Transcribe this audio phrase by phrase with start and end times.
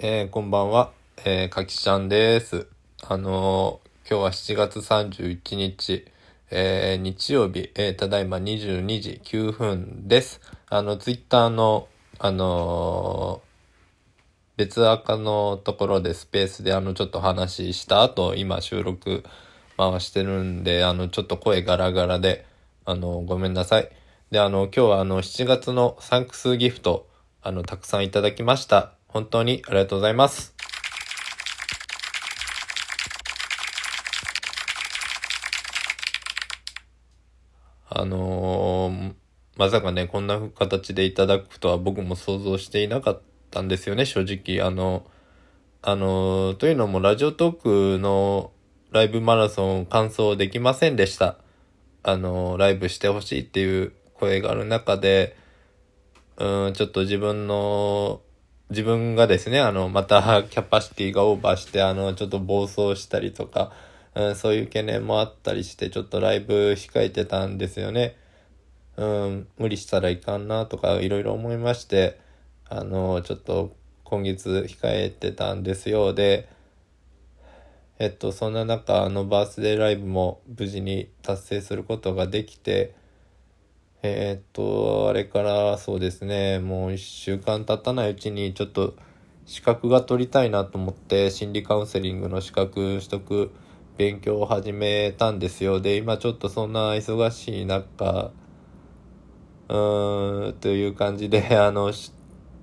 [0.00, 0.92] えー、こんばんは、
[1.24, 2.68] えー、かきちゃんです。
[3.02, 6.06] あのー今日は7月31日、
[6.52, 10.40] えー、日曜日、えー、ただいま22時9分です。
[10.68, 11.88] あの、ツイッターの、
[12.20, 13.48] あのー
[14.56, 19.24] 別赤のところでスペースであの、ちょっと話した後、今収録
[19.76, 22.46] 回してるんで、あの、ちょっと声ガラガラで、
[22.84, 23.90] あの、ごめんなさい。
[24.30, 27.08] で、あの、今日はあの、7月のサンクスギフト、
[27.42, 28.97] あの、たくさんいただきました。
[29.08, 30.54] 本当にありがとうございます。
[37.90, 39.14] あのー
[39.56, 44.64] まさかね、こんな形でいただくとは僕も想像していなかったんですよね、正直。
[44.64, 45.04] あの、
[45.82, 48.52] あのーというのもラジオトークの
[48.92, 51.38] ライブマラソン完走できませんでした。
[52.04, 55.36] あのーライブしてほしいっていう声がある中で、
[56.36, 58.20] うん、ちょっと自分の、
[58.70, 63.72] 自分がですね、あの、またキャパシティがオーバーして、あの、ちょっと暴走したりとか、
[64.14, 68.16] うん、そういう懸念もあったりして、ちょっとライブ控えてたんですよね。
[68.98, 72.20] うん、無理したらいかんなとかいろいろ思いまして、
[72.68, 73.74] あの、ちょっと
[74.04, 76.12] 今月控えてたんですよ。
[76.12, 76.46] で、
[77.98, 82.94] えっと、そんな中、あの、バースデーライブも無事に達成することができて、
[84.02, 88.94] えーっと、あれからそうですね、もう一週間経たないうちにちょっと
[89.44, 93.50] 資格が取りたいなと思って心理カウンセリングの資格取得
[93.96, 95.80] 勉強を始めたんですよ。
[95.80, 98.30] で、今ちょっとそんな忙しい中、
[99.68, 101.92] うーん、という感じで、 あの、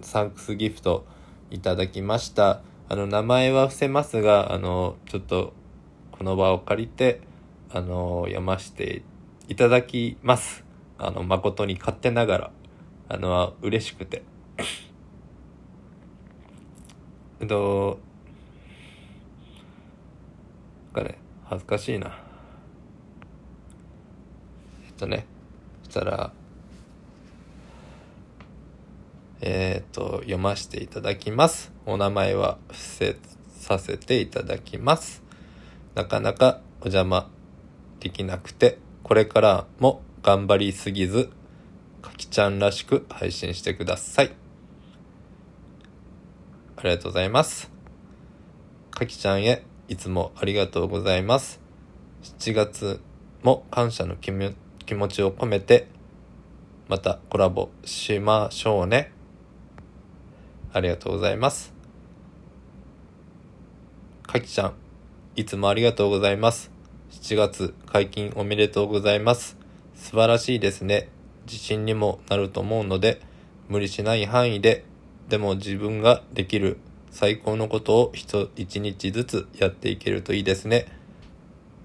[0.00, 1.06] サンクスギフト
[1.50, 2.62] いただきました。
[2.88, 5.54] あの、名前は伏せますが、あの、ちょっと
[6.12, 7.20] この場を借りて、
[7.72, 9.02] あの、読ませて
[9.48, 10.65] いただきます。
[10.98, 12.50] あの、誠に勝手ながら、
[13.08, 14.22] あの、嬉しくて。
[17.38, 17.98] えっと、
[20.94, 22.18] なんかね、恥ずかしいな。
[24.86, 25.26] えっとね、
[25.84, 26.32] そしたら、
[29.42, 31.72] えっと、読ませていただきます。
[31.84, 33.16] お名前は伏せ
[33.50, 35.22] させていただきます。
[35.94, 37.28] なかなかお邪魔
[38.00, 41.30] できなくて、これからも頑張りすぎず、
[42.02, 44.34] かきちゃんらしく配信してください。
[46.76, 47.70] ありがとうございます。
[48.90, 51.60] かきちゃんへいつもありがとうございます。
[52.40, 53.00] 7月
[53.44, 54.32] も感謝の気
[54.84, 55.86] 気持ちを込めて、
[56.88, 59.12] またコラボしましょうね。
[60.72, 61.72] ありがとうございます。
[64.26, 64.72] かきちゃん、
[65.36, 66.72] いつもありがとうございます。
[67.12, 69.65] 7月解禁おめでとうございます。
[69.96, 71.08] 素晴らしいですね。
[71.46, 73.20] 自信にもなると思うので、
[73.68, 74.84] 無理しない範囲で、
[75.28, 76.78] でも自分ができる
[77.10, 80.86] 最高のことを一日ずつやっていけるといいですね。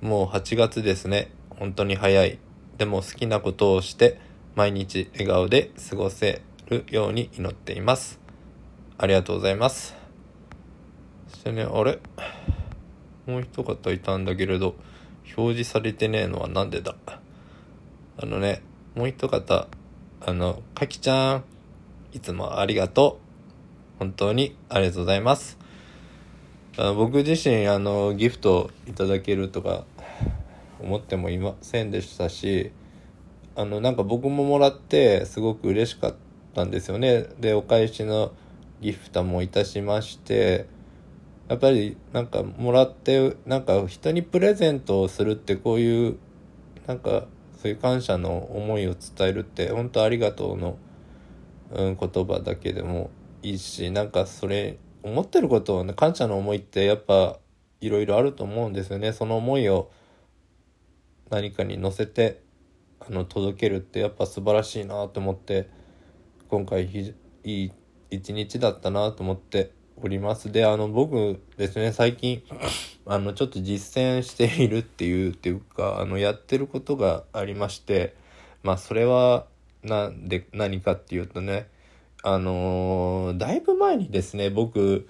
[0.00, 1.32] もう8月ですね。
[1.50, 2.38] 本当に早い。
[2.78, 4.20] でも好きなことをして、
[4.54, 8.20] 毎日笑顔で過ごせるように祈っています。
[8.98, 9.96] ありがとうございます。
[11.28, 11.98] そしてね、あれ？
[13.26, 14.76] もう一方いたんだけれど、
[15.36, 16.94] 表示されてねえのはなんでだ？
[18.16, 18.62] あのね、
[18.94, 19.66] もう一方、
[20.20, 21.44] あの、かきちゃん、
[22.12, 23.98] いつもありがとう。
[23.98, 25.58] 本当にありがとうございます。
[26.76, 29.84] あの僕自身、あの、ギフトいただけるとか
[30.80, 32.70] 思ってもいませんでしたし、
[33.56, 36.14] あの、なんか僕ももらってすごく嬉しかっ
[36.54, 37.24] たんですよね。
[37.40, 38.30] で、お返しの
[38.80, 40.66] ギフトもいたしまして、
[41.48, 46.16] やっぱりなんかもらって、なんか人にプレゼントをするってこういう、
[46.86, 47.26] なんか
[47.64, 50.76] そういう感謝の思いを伝えるって本当ありがとうの、
[51.72, 53.10] うん、言葉だけでも
[53.42, 57.38] いいし、なんかそれ、思ってることをね、感謝の思いってやっぱ
[57.80, 59.14] いろいろあると思うんですよね。
[59.14, 59.90] その思いを
[61.30, 62.42] 何かに乗せて、
[63.00, 65.70] あの、届けるってやっぱ素晴らしいなと思って、
[66.50, 67.14] 今回ひ
[67.44, 67.72] いい
[68.10, 70.52] 一日だったなと思っております。
[70.52, 72.42] で、あの、僕ですね、最近、
[73.06, 78.14] あの、ちょっと実践しているっていう、っていうか、 あの、やってることがありまして、
[78.62, 79.46] まあ、それは、
[79.82, 81.68] なんで、何かっていうとね、
[82.22, 85.08] あのーだいぶ前にですね、僕、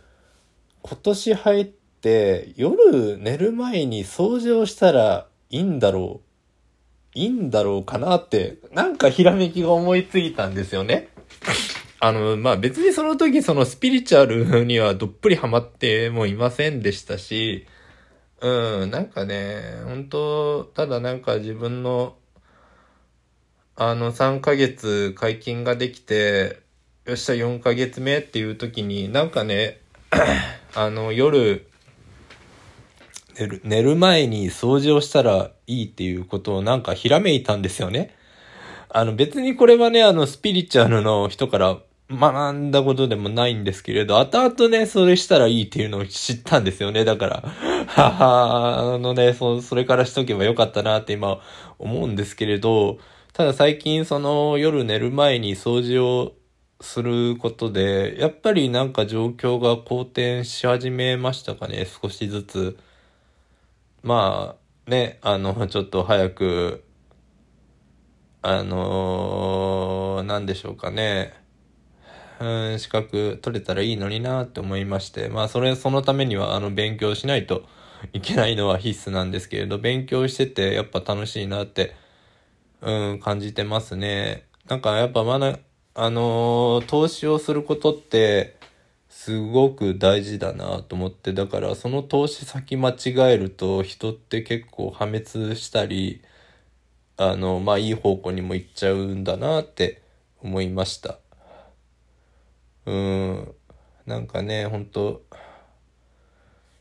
[0.82, 6.34] 今年入って、夜寝る前に掃除をしたらいいんだろう
[7.14, 11.08] いいんだろうかなって、なんかひらめきが思いついたんですよね。
[12.00, 17.66] あの、まあ、別にその時そのスピリチュアルにはどっぷりハマってもいませんでしたし、
[18.44, 22.14] うん、なんかね、本当ただなんか自分の、
[23.74, 26.60] あの、3ヶ月解禁ができて、
[27.06, 29.80] よっしゃ、4ヶ月目っていう時に、なんかね、
[30.76, 31.66] あの、夜、
[33.38, 38.14] 寝る、寝る前に掃除をしたらいいっていうことをなんかひらめいたんですよね。
[38.90, 41.78] あの別にこれはね、あのスピリチュアルの人から
[42.10, 47.04] 学んだことでもないんですけれど、後々ね、それしたらいいっていうのを知ったんですよね。
[47.04, 47.42] だから、
[47.86, 51.40] は はあのね、そ、それからしとけばよかったなって今
[51.78, 52.98] 思うんですけれど、
[53.32, 56.34] ただ最近その夜寝る前に掃除を
[56.80, 62.78] することで、やっぱりなんか状況が好転し始めましたかね、少しずつ。
[64.02, 66.84] まあ、ね、あの、ちょっと早く、
[68.42, 71.43] あのー、なんでしょうかね。
[72.44, 77.64] うん、資格取れたらいいのになって思いまして、まあそれ、そのためにはあの勉強しないと
[78.12, 81.94] いけないのは必須なんですけれど、勉強しててやっぱ楽しいなって、
[82.82, 84.44] うん、感じてますね。
[84.68, 85.58] なんかやっぱまだ、
[85.94, 88.56] あのー、投資をすることって、
[89.08, 96.20] すごく大事だなと思って、だからその投資先間違えると人って結構破滅したり、
[97.16, 100.02] あの、まあいい方向にも行っちゃうんだなって
[100.42, 101.23] 思いました。
[102.86, 103.54] うん、
[104.06, 105.22] なんかね、ほんと、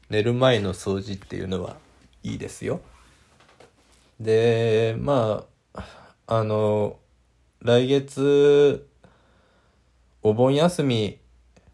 [0.09, 1.77] 寝る前の掃除っていうのは
[2.23, 2.81] いいですよ。
[4.19, 5.83] で、まあ、
[6.27, 6.99] あの、
[7.61, 8.87] 来月、
[10.21, 11.19] お盆休み、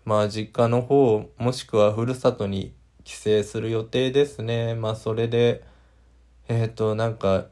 [0.05, 2.73] まあ実家の方、もしくはふるさとに
[3.03, 4.75] 帰省する予定ですね。
[4.75, 5.63] まあそれで、
[6.47, 7.47] えっ、ー、と、なんか、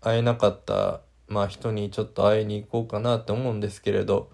[0.00, 4.30] 会えなかった、まあ人にちょっと会いに行こうかなって思うんですけれど、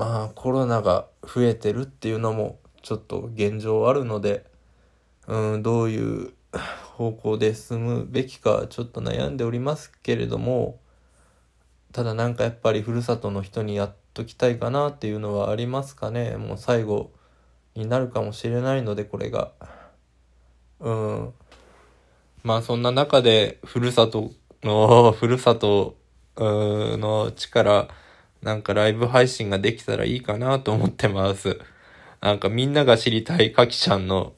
[0.00, 4.46] まあコロナが増えてるっていうのもちょっと現状あるので、
[5.26, 6.32] うん、どういう
[6.96, 10.80] 方向で進むべきかちょっと悩んでおりますけれども、
[11.92, 16.38] ただなんかやっぱりふるさとの人にやっときたいかなっていうのはありますかね。
[16.38, 17.12] もう最後
[17.74, 19.52] になるかもしれないのでこれが。
[20.80, 21.34] うん。
[22.42, 24.30] まあそんな中でふるさと
[24.62, 25.94] の、ふるさと
[26.38, 27.88] の力、
[28.42, 31.58] なんかライブ配信ができたらいいかなと思ってます。
[32.20, 34.34] なんかみんなが知りたいかきちゃんの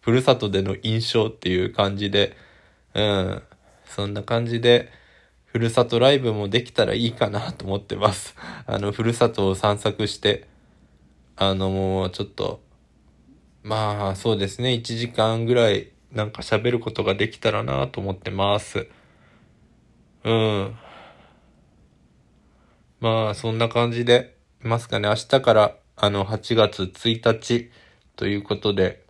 [0.00, 2.36] ふるさとでの印象っていう感じで、
[2.94, 3.42] うん、
[3.86, 4.90] そんな感じで、
[5.46, 8.34] ふるさとライブもできたらいいかなと思ってます。
[8.66, 10.46] あの、ふるさとを散策して、
[11.36, 12.60] あの、もうちょっと、
[13.62, 18.88] まあ、そうですね、1時間ぐらいなんか喋ることができたらなと思ってます。
[20.24, 20.76] うん。
[23.04, 24.34] まあ、そんな感じで、
[24.64, 25.08] いますかね。
[25.10, 27.70] 明日から、あの、8月1日
[28.16, 29.04] ということで、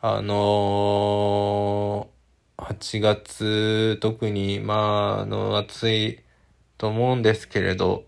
[0.00, 6.20] あのー、8月、特に、まあ、あの、暑い
[6.78, 8.06] と思うんですけれど、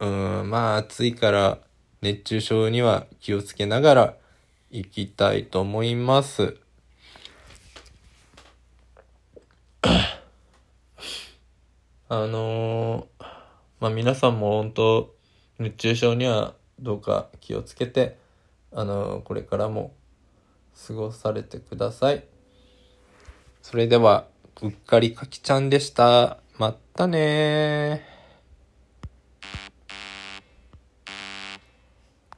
[0.00, 1.58] うん、まあ、暑いから、
[2.00, 4.14] 熱中症には気をつけながら
[4.70, 6.56] 行きたいと思います。
[12.08, 13.15] あのー
[13.80, 15.14] まあ皆さんも本当、
[15.58, 18.18] 熱中症にはどうか気をつけて、
[18.72, 19.94] あの、これからも
[20.86, 22.24] 過ごされてください。
[23.62, 24.26] それでは、
[24.62, 26.38] うっかりかきちゃんでした。
[26.58, 28.15] まったね。